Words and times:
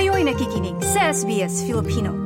Kayo'y 0.00 0.24
nakikinig 0.24 0.80
sa 0.80 1.12
SBS 1.12 1.60
Filipino. 1.68 2.16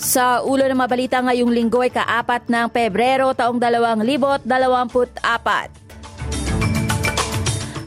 Sa 0.00 0.48
ulo 0.48 0.64
ng 0.64 0.72
mabalita 0.72 1.20
ngayong 1.20 1.52
linggo 1.52 1.84
ay 1.84 1.92
kaapat 1.92 2.48
ng 2.48 2.72
Pebrero 2.72 3.36
taong 3.36 3.60
2024. 3.60 4.48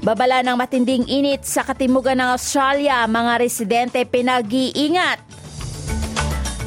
Babala 0.06 0.46
ng 0.46 0.54
matinding 0.62 1.10
init 1.10 1.42
sa 1.50 1.66
katimugan 1.66 2.22
ng 2.22 2.38
Australia, 2.38 3.10
mga 3.10 3.34
residente 3.42 4.06
pinag-iingat. 4.06 5.26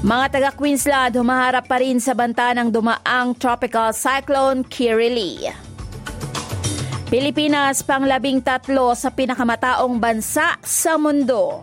Mga 0.02 0.26
taga 0.34 0.50
Queensland 0.50 1.14
humaharap 1.14 1.70
pa 1.70 1.78
rin 1.78 2.02
sa 2.02 2.10
banta 2.10 2.50
ng 2.58 2.74
dumaang 2.74 3.38
tropical 3.38 3.94
cyclone 3.94 4.66
Kirili. 4.66 5.63
Pilipinas 7.14 7.86
pang 7.86 8.02
labing 8.02 8.42
tatlo 8.42 8.90
sa 8.98 9.14
pinakamataong 9.14 10.02
bansa 10.02 10.58
sa 10.58 10.98
mundo. 10.98 11.62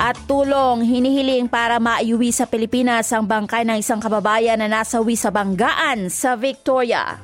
At 0.00 0.16
tulong 0.24 0.80
hinihiling 0.80 1.44
para 1.44 1.76
maiuwi 1.76 2.32
sa 2.32 2.48
Pilipinas 2.48 3.12
ang 3.12 3.28
bangkay 3.28 3.68
ng 3.68 3.76
isang 3.76 4.00
kababayan 4.00 4.64
na 4.64 4.80
nasawi 4.80 5.12
sa 5.12 5.28
banggaan 5.28 6.08
sa 6.08 6.40
Victoria. 6.40 7.20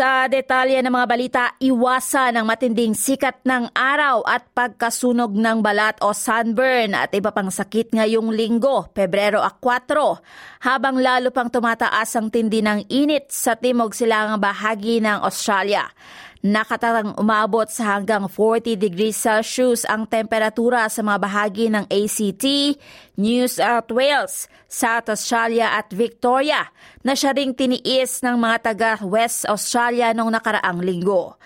Sa 0.00 0.32
detalye 0.32 0.80
ng 0.80 0.96
mga 0.96 1.04
balita, 1.12 1.44
iwasan 1.60 2.32
ang 2.32 2.48
matinding 2.48 2.96
sikat 2.96 3.44
ng 3.44 3.68
araw 3.76 4.24
at 4.24 4.48
pagkasunog 4.56 5.36
ng 5.36 5.60
balat 5.60 6.00
o 6.00 6.16
sunburn 6.16 6.96
at 6.96 7.12
iba 7.12 7.28
pang 7.28 7.52
sakit 7.52 7.92
ngayong 7.92 8.32
linggo, 8.32 8.88
Pebrero 8.96 9.44
4, 9.44 10.64
habang 10.64 10.96
lalo 10.96 11.28
pang 11.28 11.52
tumataas 11.52 12.16
ang 12.16 12.32
tindi 12.32 12.64
ng 12.64 12.88
init 12.88 13.28
sa 13.28 13.60
timog 13.60 13.92
silangang 13.92 14.40
bahagi 14.40 15.04
ng 15.04 15.20
Australia. 15.20 15.84
Nakatarang 16.40 17.20
umabot 17.20 17.68
sa 17.68 18.00
hanggang 18.00 18.24
40 18.24 18.72
degrees 18.72 19.12
Celsius 19.12 19.84
ang 19.84 20.08
temperatura 20.08 20.88
sa 20.88 21.04
mga 21.04 21.18
bahagi 21.20 21.68
ng 21.68 21.84
ACT, 21.84 22.44
New 23.20 23.44
South 23.44 23.92
Wales, 23.92 24.48
South 24.64 25.12
Australia 25.12 25.68
at 25.76 25.92
Victoria 25.92 26.72
na 27.04 27.12
siya 27.12 27.36
ring 27.36 27.52
tiniis 27.52 28.24
ng 28.24 28.40
mga 28.40 28.72
taga 28.72 28.90
West 29.04 29.44
Australia 29.52 30.16
noong 30.16 30.32
nakaraang 30.32 30.80
linggo. 30.80 31.36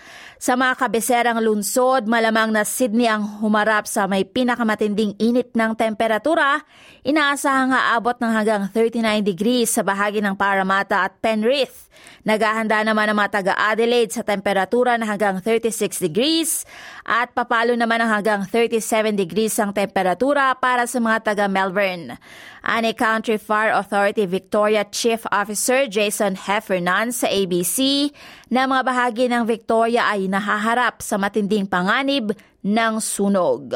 Sa 0.45 0.53
mga 0.53 0.77
kabeserang 0.77 1.41
lungsod, 1.41 2.05
malamang 2.05 2.53
na 2.53 2.61
Sydney 2.61 3.09
ang 3.09 3.25
humarap 3.41 3.89
sa 3.89 4.05
may 4.05 4.21
pinakamatinding 4.21 5.17
init 5.17 5.49
ng 5.57 5.73
temperatura. 5.73 6.61
Inaasahang 7.01 7.73
aabot 7.73 8.13
ng 8.13 8.29
hanggang 8.29 8.63
39 8.69 9.25
degrees 9.25 9.73
sa 9.73 9.81
bahagi 9.81 10.21
ng 10.21 10.37
Parramatta 10.37 11.01
at 11.01 11.17
Penrith. 11.17 11.89
Naghahanda 12.21 12.85
naman 12.85 13.09
ang 13.09 13.17
mga 13.17 13.41
taga-Adelaide 13.41 14.13
sa 14.13 14.21
temperatura 14.21 14.93
na 15.01 15.09
hanggang 15.09 15.41
36 15.41 15.97
degrees 15.97 16.61
at 17.01 17.33
papalo 17.33 17.73
naman 17.73 18.05
ang 18.05 18.21
hanggang 18.21 18.41
37 18.45 19.17
degrees 19.17 19.57
ang 19.57 19.73
temperatura 19.73 20.53
para 20.57 20.85
sa 20.85 21.01
mga 21.01 21.25
taga-Melbourne. 21.33 22.21
Ani 22.65 22.97
Country 22.97 23.37
Fire 23.37 23.73
Authority 23.73 24.25
Victoria 24.25 24.85
Chief 24.89 25.21
Officer 25.29 25.85
Jason 25.85 26.33
Heffernan 26.33 27.13
sa 27.13 27.29
ABC 27.29 28.09
na 28.55 28.71
mga 28.71 28.87
bahagi 28.87 29.27
ng 29.27 29.43
Victoria 29.43 30.07
ay 30.07 30.31
nahaharap 30.31 31.03
sa 31.03 31.19
matinding 31.19 31.67
panganib 31.67 32.31
ng 32.63 32.93
sunog. 33.03 33.75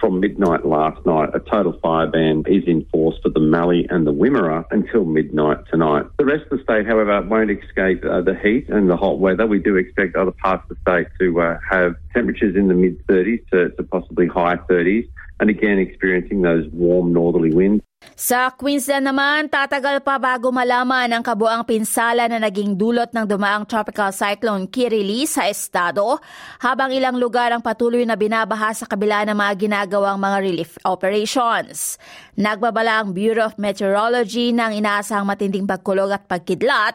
From 0.00 0.16
midnight 0.16 0.64
last 0.64 1.04
night, 1.04 1.28
a 1.36 1.44
total 1.44 1.76
fire 1.84 2.08
ban 2.08 2.40
is 2.48 2.64
in 2.64 2.88
force 2.88 3.20
for 3.20 3.28
the 3.28 3.40
Mallee 3.40 3.84
and 3.92 4.08
the 4.08 4.16
Wimmera 4.16 4.64
until 4.72 5.04
midnight 5.04 5.60
tonight. 5.68 6.08
The 6.16 6.24
rest 6.24 6.48
of 6.48 6.56
the 6.56 6.64
state, 6.64 6.88
however, 6.88 7.20
won't 7.20 7.52
escape 7.52 8.00
uh, 8.00 8.24
the 8.24 8.32
heat 8.32 8.72
and 8.72 8.88
the 8.88 8.96
hot 8.96 9.20
weather. 9.20 9.44
We 9.44 9.60
do 9.60 9.76
expect 9.76 10.16
other 10.16 10.32
parts 10.32 10.64
of 10.68 10.76
the 10.76 10.80
state 10.80 11.08
to 11.20 11.28
uh, 11.40 11.60
have 11.68 11.92
temperatures 12.16 12.56
in 12.56 12.68
the 12.68 12.74
mid 12.74 12.96
30s 13.06 13.44
to, 13.52 13.76
to 13.76 13.82
possibly 13.84 14.26
high 14.26 14.56
30s, 14.72 15.04
and 15.40 15.52
again 15.52 15.76
experiencing 15.76 16.40
those 16.40 16.64
warm 16.72 17.12
northerly 17.12 17.52
winds. 17.52 17.84
Sa 18.14 18.54
Queensland 18.54 19.10
naman, 19.10 19.50
tatagal 19.50 19.98
pa 20.06 20.22
bago 20.22 20.54
malaman 20.54 21.10
ang 21.10 21.18
kabuang 21.18 21.66
pinsala 21.66 22.30
na 22.30 22.38
naging 22.38 22.78
dulot 22.78 23.10
ng 23.10 23.26
dumaang 23.26 23.66
tropical 23.66 24.14
cyclone 24.14 24.70
Kirili 24.70 25.26
sa 25.26 25.50
estado, 25.50 26.22
habang 26.62 26.94
ilang 26.94 27.18
lugar 27.18 27.50
ang 27.50 27.58
patuloy 27.58 28.06
na 28.06 28.14
binabaha 28.14 28.70
sa 28.70 28.86
kabila 28.86 29.26
ng 29.26 29.34
mga 29.34 29.66
ginagawang 29.66 30.22
mga 30.22 30.38
relief 30.46 30.78
operations. 30.86 31.98
Nagbabala 32.38 33.02
ang 33.02 33.18
Bureau 33.18 33.50
of 33.50 33.58
Meteorology 33.58 34.54
ng 34.54 34.78
inaasahang 34.78 35.26
matinding 35.26 35.66
pagkulog 35.66 36.14
at 36.14 36.30
pagkidlat 36.30 36.94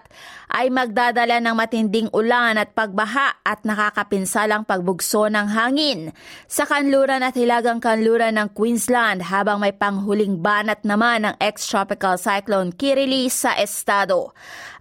ay 0.49 0.71
magdadala 0.71 1.43
ng 1.43 1.55
matinding 1.55 2.07
ulan 2.15 2.57
at 2.57 2.71
pagbaha 2.71 3.43
at 3.43 3.67
nakakapinsalang 3.67 4.63
pagbugso 4.63 5.27
ng 5.27 5.47
hangin 5.51 6.15
sa 6.47 6.63
kanluran 6.63 7.21
at 7.21 7.35
hilagang 7.37 7.77
kanluran 7.77 8.39
ng 8.39 8.49
Queensland 8.55 9.21
habang 9.29 9.61
may 9.61 9.75
panghuling 9.75 10.41
banat 10.41 10.81
na 10.87 10.95
naman 11.09 11.25
ng 11.25 11.35
ex-tropical 11.41 12.21
cyclone 12.21 12.69
Kirili 12.69 13.33
sa 13.33 13.57
estado. 13.57 14.29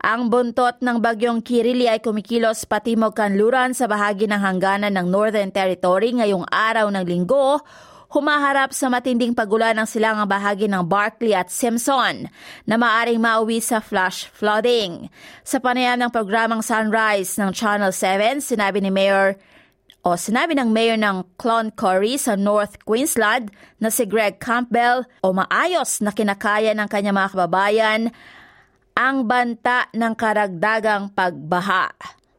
Ang 0.04 0.28
buntot 0.28 0.76
ng 0.84 1.00
bagyong 1.00 1.40
Kirili 1.40 1.88
ay 1.88 2.04
kumikilos 2.04 2.68
patimog 2.68 3.16
kanluran 3.16 3.72
sa 3.72 3.88
bahagi 3.88 4.28
ng 4.28 4.36
hangganan 4.36 4.92
ng 4.92 5.08
Northern 5.08 5.48
Territory 5.48 6.20
ngayong 6.20 6.44
araw 6.52 6.92
ng 6.92 7.00
linggo 7.08 7.64
humaharap 8.12 8.76
sa 8.76 8.92
matinding 8.92 9.32
pagulan 9.32 9.72
ng 9.80 9.88
silangang 9.88 10.28
bahagi 10.28 10.68
ng 10.68 10.84
Barkley 10.84 11.32
at 11.32 11.48
Simpson 11.48 12.28
na 12.68 12.76
maaring 12.76 13.20
mauwi 13.20 13.64
sa 13.64 13.80
flash 13.80 14.28
flooding. 14.28 15.08
Sa 15.48 15.64
panayam 15.64 15.96
ng 15.96 16.12
programang 16.12 16.60
Sunrise 16.60 17.40
ng 17.40 17.56
Channel 17.56 17.92
7, 17.92 18.44
sinabi 18.44 18.84
ni 18.84 18.92
Mayor 18.92 19.40
o 20.06 20.14
sinabi 20.14 20.54
ng 20.54 20.70
mayor 20.70 20.96
ng 20.96 21.26
Cloncurry 21.36 22.16
sa 22.16 22.38
North 22.38 22.78
Queensland 22.86 23.50
na 23.82 23.90
si 23.90 24.06
Greg 24.06 24.38
Campbell 24.38 25.04
o 25.26 25.34
maayos 25.34 25.98
na 26.00 26.14
kinakaya 26.14 26.70
ng 26.72 26.86
kanyang 26.86 27.18
mga 27.18 27.32
kababayan 27.34 28.02
ang 28.98 29.26
banta 29.26 29.86
ng 29.94 30.12
karagdagang 30.18 31.14
pagbaha. 31.14 31.94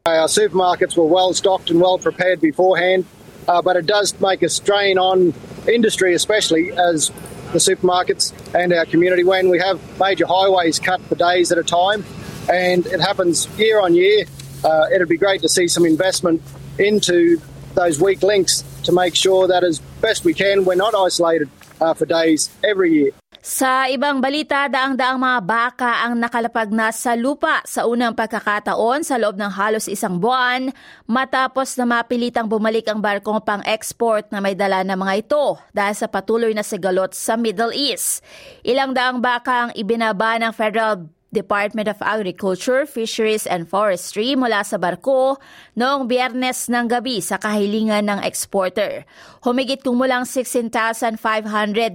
Our 0.08 0.28
supermarkets 0.28 0.96
were 0.96 1.08
well 1.08 1.32
stocked 1.32 1.70
and 1.72 1.80
well 1.80 2.00
prepared 2.00 2.42
beforehand, 2.42 3.06
uh, 3.48 3.62
but 3.62 3.76
it 3.76 3.86
does 3.86 4.16
make 4.20 4.44
a 4.44 4.50
strain 4.50 4.98
on 4.98 5.32
industry, 5.68 6.16
especially 6.16 6.72
as 6.72 7.12
the 7.52 7.60
supermarkets 7.60 8.34
and 8.56 8.74
our 8.74 8.86
community 8.86 9.24
when 9.24 9.50
we 9.50 9.60
have 9.60 9.80
major 10.00 10.26
highways 10.26 10.80
cut 10.80 11.02
for 11.08 11.16
days 11.16 11.52
at 11.52 11.58
a 11.58 11.64
time, 11.64 12.04
and 12.52 12.88
it 12.88 13.00
happens 13.00 13.48
year 13.58 13.80
on 13.80 13.96
year. 13.96 14.26
Uh, 14.64 14.88
it'd 14.94 15.08
be 15.08 15.18
great 15.18 15.42
to 15.42 15.50
see 15.50 15.68
some 15.68 15.86
investment 15.86 16.42
into 16.80 17.40
those 17.76 18.02
weak 18.02 18.24
links 18.24 18.64
to 18.84 18.92
make 18.92 19.16
sure 19.16 19.48
that 19.48 19.64
as 19.64 19.80
best 20.02 20.26
we 20.26 20.34
can, 20.34 20.66
we're 20.66 20.80
not 20.80 20.96
isolated 20.96 21.50
uh, 21.82 21.94
for 21.94 22.06
days 22.06 22.50
every 22.64 22.94
year. 22.94 23.12
Sa 23.40 23.88
ibang 23.88 24.20
balita, 24.20 24.68
daang-daang 24.68 25.16
mga 25.16 25.40
baka 25.48 26.04
ang 26.04 26.20
nakalapag 26.20 26.76
na 26.76 26.92
sa 26.92 27.16
lupa 27.16 27.64
sa 27.64 27.88
unang 27.88 28.12
pagkakataon 28.12 29.08
sa 29.08 29.16
loob 29.16 29.40
ng 29.40 29.48
halos 29.56 29.88
isang 29.88 30.20
buwan 30.20 30.76
matapos 31.08 31.80
na 31.80 31.88
mapilitang 31.88 32.52
bumalik 32.52 32.84
ang 32.92 33.00
barkong 33.00 33.40
pang-export 33.40 34.28
na 34.28 34.44
may 34.44 34.60
dala 34.60 34.84
ng 34.84 35.00
mga 35.00 35.14
ito 35.24 35.56
dahil 35.72 35.96
sa 35.96 36.12
patuloy 36.12 36.52
na 36.52 36.68
sigalot 36.68 37.16
sa 37.16 37.40
Middle 37.40 37.72
East. 37.72 38.20
Ilang 38.68 38.92
daang 38.92 39.24
baka 39.24 39.66
ang 39.66 39.72
ibinaba 39.72 40.36
ng 40.36 40.52
Federal 40.52 41.08
Department 41.30 41.86
of 41.86 42.02
Agriculture, 42.02 42.90
Fisheries 42.90 43.46
and 43.46 43.70
Forestry 43.70 44.34
mula 44.34 44.66
sa 44.66 44.82
barko 44.82 45.38
noong 45.78 46.10
biyernes 46.10 46.74
ng 46.74 46.90
gabi 46.90 47.22
sa 47.22 47.38
kahilingan 47.38 48.10
ng 48.10 48.20
exporter. 48.26 49.06
Humigit 49.46 49.86
kumulang 49.86 50.26
16,500 50.26 51.22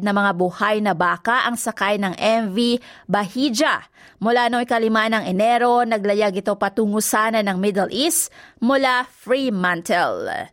na 0.06 0.14
mga 0.14 0.32
buhay 0.38 0.78
na 0.78 0.94
baka 0.94 1.50
ang 1.50 1.58
sakay 1.58 1.98
ng 1.98 2.14
MV 2.14 2.78
Bahija. 3.10 3.90
Mula 4.22 4.46
noong 4.46 4.62
ikalima 4.62 5.10
ng 5.10 5.26
Enero, 5.26 5.82
naglayag 5.82 6.38
ito 6.38 6.54
patungo 6.54 7.02
sana 7.02 7.42
ng 7.42 7.58
Middle 7.58 7.90
East 7.90 8.30
mula 8.62 9.02
Fremantle. 9.10 10.48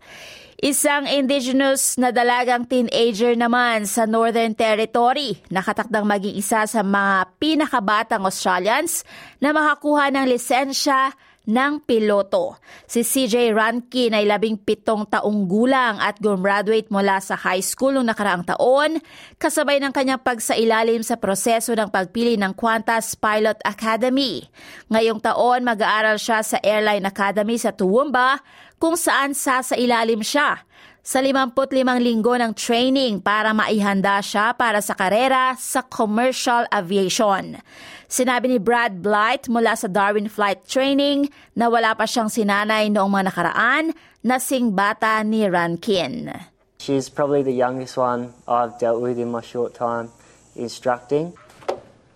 Isang 0.61 1.09
indigenous 1.09 1.97
na 1.97 2.13
dalagang 2.13 2.69
teenager 2.69 3.33
naman 3.33 3.89
sa 3.89 4.05
Northern 4.05 4.53
Territory, 4.53 5.41
nakatakdang 5.49 6.05
maging 6.05 6.37
isa 6.37 6.69
sa 6.69 6.85
mga 6.85 7.33
pinakabatang 7.41 8.21
Australians 8.21 9.01
na 9.41 9.57
makakuha 9.57 10.13
ng 10.13 10.29
lisensya 10.29 11.17
ng 11.49 11.81
piloto. 11.81 12.61
Si 12.85 13.01
CJ 13.01 13.55
Rankin 13.55 14.13
ay 14.13 14.29
labing 14.29 14.61
pitong 14.61 15.09
taong 15.09 15.49
gulang 15.49 15.97
at 15.97 16.21
gumraduate 16.21 16.89
mula 16.93 17.17
sa 17.17 17.33
high 17.33 17.63
school 17.63 17.97
noong 17.97 18.09
nakaraang 18.09 18.45
taon, 18.45 19.01
kasabay 19.41 19.81
ng 19.81 19.89
kanyang 19.89 20.21
pagsailalim 20.21 21.01
sa 21.01 21.17
proseso 21.17 21.73
ng 21.73 21.89
pagpili 21.89 22.37
ng 22.37 22.53
Qantas 22.53 23.17
Pilot 23.17 23.57
Academy. 23.65 24.45
Ngayong 24.93 25.21
taon, 25.23 25.65
mag-aaral 25.65 26.21
siya 26.21 26.45
sa 26.45 26.57
Airline 26.61 27.09
Academy 27.09 27.57
sa 27.57 27.73
Toowoomba 27.73 28.41
kung 28.77 28.93
saan 28.93 29.33
sasailalim 29.33 30.21
siya 30.21 30.61
sa 31.01 31.17
55 31.25 31.81
linggo 31.97 32.37
ng 32.37 32.53
training 32.53 33.25
para 33.25 33.57
maihanda 33.57 34.21
siya 34.21 34.53
para 34.53 34.85
sa 34.85 34.93
karera 34.93 35.57
sa 35.57 35.81
commercial 35.81 36.69
aviation. 36.69 37.57
Sinabi 38.05 38.53
ni 38.53 38.59
Brad 38.61 39.01
Blight 39.01 39.49
mula 39.49 39.73
sa 39.73 39.89
Darwin 39.89 40.29
Flight 40.29 40.67
Training 40.69 41.31
na 41.57 41.73
wala 41.73 41.97
pa 41.97 42.05
siyang 42.05 42.29
sinanay 42.29 42.93
noong 42.93 43.09
mga 43.09 43.25
nakaraan 43.33 43.85
na 44.21 44.37
sing 44.37 44.77
bata 44.77 45.23
ni 45.25 45.47
Rankin. 45.49 46.29
She's 46.77 47.09
probably 47.09 47.41
the 47.41 47.53
youngest 47.53 47.97
one 47.97 48.33
I've 48.49 48.77
dealt 48.77 49.01
with 49.01 49.17
in 49.17 49.29
my 49.29 49.41
short 49.41 49.73
time 49.73 50.09
instructing. 50.53 51.33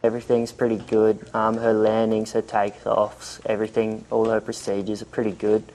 Everything's 0.06 0.54
pretty 0.54 0.78
good. 0.78 1.26
Um, 1.34 1.58
her 1.58 1.74
landings, 1.74 2.34
her 2.38 2.42
takeoffs, 2.46 3.42
everything, 3.46 4.06
all 4.14 4.30
her 4.30 4.42
procedures 4.42 5.02
are 5.02 5.10
pretty 5.10 5.34
good. 5.34 5.66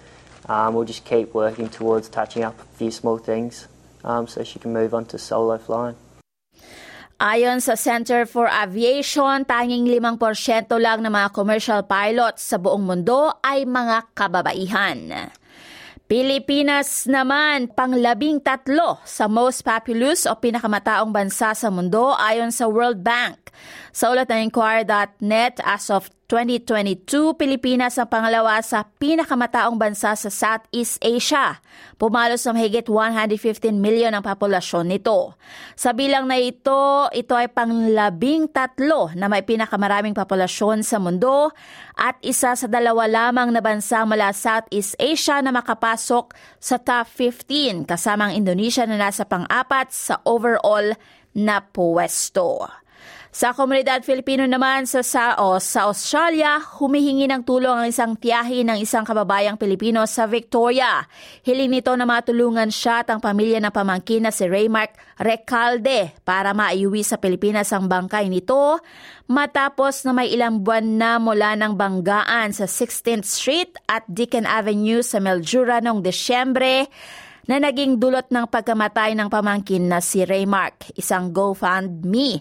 Um, 0.50 0.74
we'll 0.74 0.88
just 0.88 1.06
keep 1.06 1.30
working 1.30 1.70
towards 1.70 2.10
touching 2.10 2.42
up 2.42 2.58
a 2.58 2.66
few 2.74 2.90
small 2.90 3.22
things 3.22 3.70
um, 4.02 4.26
so 4.26 4.42
she 4.42 4.58
can 4.58 4.74
move 4.74 4.90
on 4.90 5.06
to 5.14 5.16
solo 5.18 5.54
flying. 5.62 5.94
Ayon 7.20 7.62
sa 7.62 7.78
Center 7.78 8.26
for 8.26 8.50
Aviation, 8.50 9.46
tanging 9.46 9.86
5% 9.86 10.18
lang 10.80 11.06
ng 11.06 11.12
mga 11.12 11.28
commercial 11.30 11.84
pilots 11.86 12.50
sa 12.50 12.56
buong 12.58 12.82
mundo 12.82 13.30
ay 13.44 13.62
mga 13.68 14.10
kababaihan. 14.16 15.30
Pilipinas 16.10 17.06
naman, 17.06 17.70
panglabing 17.70 18.42
tatlo 18.42 18.98
sa 19.06 19.30
most 19.30 19.62
populous 19.62 20.26
o 20.26 20.34
pinakamataong 20.34 21.14
bansa 21.14 21.54
sa 21.54 21.68
mundo 21.70 22.10
ayon 22.18 22.50
sa 22.50 22.66
World 22.66 23.06
Bank. 23.06 23.54
Sa 23.94 24.10
ulat 24.10 24.26
ng 24.26 24.50
Inquirer.net, 24.50 25.62
as 25.62 25.86
of 25.86 26.10
2022, 26.30 27.34
Pilipinas 27.34 27.98
ang 27.98 28.06
pangalawa 28.06 28.62
sa 28.62 28.86
pinakamataong 28.86 29.74
bansa 29.74 30.14
sa 30.14 30.30
Southeast 30.30 31.02
Asia. 31.02 31.58
Pumalo 31.98 32.38
sa 32.38 32.54
mahigit 32.54 32.86
115 32.86 33.74
million 33.74 34.14
ang 34.14 34.22
populasyon 34.22 34.94
nito. 34.94 35.34
Sa 35.74 35.90
bilang 35.90 36.30
na 36.30 36.38
ito, 36.38 37.10
ito 37.10 37.34
ay 37.34 37.50
panglabing 37.50 38.46
tatlo 38.46 39.10
na 39.18 39.26
may 39.26 39.42
pinakamaraming 39.42 40.14
populasyon 40.14 40.86
sa 40.86 41.02
mundo 41.02 41.50
at 41.98 42.14
isa 42.22 42.54
sa 42.54 42.70
dalawa 42.70 43.10
lamang 43.10 43.50
na 43.50 43.58
bansa 43.58 44.06
mula 44.06 44.30
Southeast 44.30 44.94
Asia 45.02 45.42
na 45.42 45.50
makapasok 45.50 46.30
sa 46.62 46.78
top 46.78 47.10
15 47.10 47.90
kasamang 47.90 48.38
Indonesia 48.38 48.86
na 48.86 48.94
nasa 48.94 49.26
pang-apat 49.26 49.90
sa 49.90 50.22
overall 50.22 50.94
na 51.34 51.58
puwesto. 51.58 52.79
Sa 53.30 53.54
komunidad 53.54 54.02
Filipino 54.02 54.42
naman 54.42 54.90
sa 54.90 55.06
Saos, 55.06 55.62
sa 55.62 55.86
Australia, 55.86 56.58
humihingi 56.82 57.30
ng 57.30 57.46
tulong 57.46 57.70
ang 57.70 57.86
isang 57.86 58.18
tiyahin 58.18 58.66
ng 58.66 58.82
isang 58.82 59.06
kababayang 59.06 59.54
Pilipino 59.54 60.02
sa 60.10 60.26
Victoria. 60.26 61.06
Hiling 61.46 61.70
nito 61.70 61.94
na 61.94 62.10
matulungan 62.10 62.74
siya 62.74 63.06
at 63.06 63.14
ang 63.14 63.22
pamilya 63.22 63.62
ng 63.62 63.70
pamangkin 63.70 64.26
na 64.26 64.34
si 64.34 64.50
Raymark 64.50 64.98
Recalde 65.22 66.10
para 66.26 66.50
maiuwi 66.58 67.06
sa 67.06 67.22
Pilipinas 67.22 67.70
ang 67.70 67.86
bangkay 67.86 68.26
nito 68.26 68.82
matapos 69.30 70.02
na 70.02 70.10
may 70.10 70.34
ilang 70.34 70.66
buwan 70.66 70.98
na 70.98 71.22
mula 71.22 71.54
ng 71.54 71.78
banggaan 71.78 72.50
sa 72.50 72.66
16th 72.66 73.30
Street 73.30 73.78
at 73.86 74.02
Deacon 74.10 74.42
Avenue 74.42 75.06
sa 75.06 75.22
Meljura 75.22 75.78
noong 75.78 76.02
Desyembre 76.02 76.90
na 77.50 77.58
naging 77.58 77.98
dulot 77.98 78.30
ng 78.30 78.46
pagkamatay 78.46 79.18
ng 79.18 79.26
pamangkin 79.26 79.90
na 79.90 79.98
si 79.98 80.22
Raymark. 80.22 80.94
Isang 80.94 81.34
GoFundMe 81.34 82.38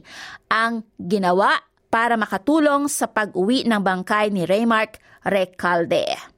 ang 0.53 0.85
ginawa 1.01 1.57
para 1.89 2.13
makatulong 2.13 2.85
sa 2.85 3.09
pag-uwi 3.09 3.65
ng 3.65 3.81
bangkay 3.81 4.29
ni 4.29 4.45
Raymark 4.45 5.01
Recalde. 5.25 6.37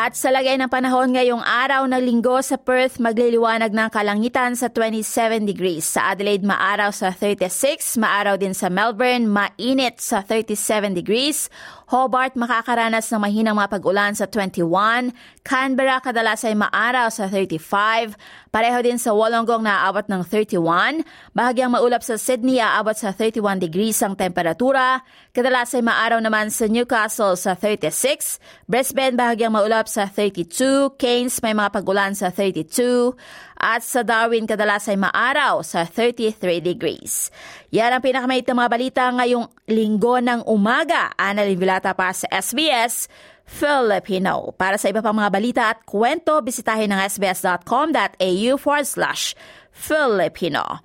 At 0.00 0.16
sa 0.16 0.32
lagay 0.32 0.56
ng 0.56 0.72
panahon 0.72 1.12
ngayong 1.12 1.44
araw 1.44 1.84
na 1.84 2.00
linggo 2.00 2.40
sa 2.40 2.56
Perth, 2.56 2.96
magliliwanag 2.96 3.68
ng 3.68 3.92
kalangitan 3.92 4.56
sa 4.56 4.72
27 4.72 5.44
degrees. 5.44 5.84
Sa 5.84 6.16
Adelaide, 6.16 6.40
maaraw 6.40 6.88
sa 6.88 7.12
36. 7.12 8.00
Maaraw 8.00 8.40
din 8.40 8.56
sa 8.56 8.72
Melbourne, 8.72 9.28
mainit 9.28 10.00
sa 10.00 10.24
37 10.24 10.96
degrees. 10.96 11.52
Hobart 11.92 12.32
makakaranas 12.38 13.10
ng 13.12 13.18
mahinang 13.18 13.58
mga 13.58 13.76
pag-ulan 13.76 14.16
sa 14.16 14.24
21. 14.24 15.10
Canberra 15.42 15.98
kadalas 15.98 16.46
ay 16.48 16.54
maaraw 16.54 17.10
sa 17.10 17.26
35. 17.26 18.14
Pareho 18.54 18.78
din 18.80 18.94
sa 18.94 19.10
Wollongong 19.10 19.66
na 19.66 19.84
aabot 19.84 20.06
ng 20.06 20.22
31. 20.22 21.02
Bahagyang 21.34 21.74
maulap 21.74 22.06
sa 22.06 22.14
Sydney 22.14 22.62
aabot 22.62 22.94
sa 22.94 23.10
31 23.10 23.58
degrees 23.58 23.98
ang 24.06 24.14
temperatura. 24.14 25.02
Kadalas 25.34 25.74
ay 25.74 25.82
maaraw 25.82 26.22
naman 26.22 26.54
sa 26.54 26.70
Newcastle 26.70 27.34
sa 27.34 27.58
36. 27.58 28.38
Brisbane 28.70 29.18
bahagyang 29.18 29.50
maulap 29.50 29.89
sa 29.90 30.06
32. 30.06 30.94
Cairns 30.94 31.42
may 31.42 31.50
mga 31.50 31.74
pag-ulan 31.74 32.14
sa 32.14 32.30
32. 32.30 33.18
At 33.58 33.82
sa 33.82 34.06
Darwin, 34.06 34.46
kadalas 34.46 34.86
ay 34.86 34.96
maaraw 34.96 35.66
sa 35.66 35.82
33 35.82 36.62
degrees. 36.62 37.34
Yan 37.74 37.90
ang 37.90 38.02
pinakamait 38.06 38.46
na 38.46 38.54
mga 38.54 38.70
balita 38.70 39.02
ngayong 39.10 39.50
linggo 39.66 40.22
ng 40.22 40.46
umaga. 40.46 41.10
Ana 41.18 41.42
Vilata 41.42 41.90
para 41.92 42.14
sa 42.14 42.30
SBS 42.30 43.10
Filipino. 43.50 44.54
Para 44.54 44.78
sa 44.78 44.86
iba 44.86 45.02
pang 45.02 45.18
mga 45.18 45.30
balita 45.34 45.62
at 45.74 45.82
kwento, 45.82 46.38
bisitahin 46.38 46.94
ang 46.94 47.02
sbs.com.au 47.10 48.52
forward 48.56 48.86
slash 48.86 49.34
Filipino. 49.74 50.80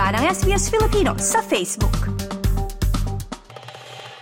Sundan 0.00 0.16
ang 0.16 0.32
SBS 0.32 0.72
Filipino 0.72 1.12
sa 1.20 1.44
Facebook. 1.44 2.19